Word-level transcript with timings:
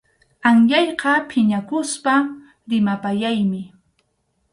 Anyayqa 0.49 1.11
phiñakuspa 1.29 2.13
rimapayaymi. 2.69 3.61